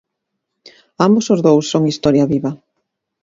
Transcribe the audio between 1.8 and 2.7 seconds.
Historia viva.